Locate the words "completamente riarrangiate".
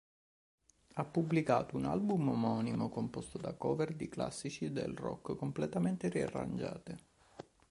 5.37-6.99